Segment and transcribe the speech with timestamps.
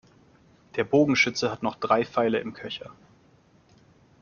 [0.77, 2.89] Der Bogenschütze hat noch drei Pfeile im Köcher.